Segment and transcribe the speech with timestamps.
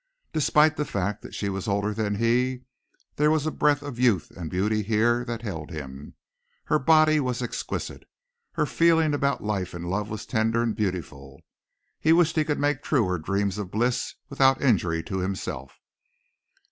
[0.33, 2.63] Despite the fact that she was older than he,
[3.17, 6.15] there was a breath of youth and beauty here that held him.
[6.65, 8.09] Her body was exquisite.
[8.53, 11.39] Her feeling about life and love was tender and beautiful.
[11.99, 15.77] He wished he could make true her dreams of bliss without injury to himself.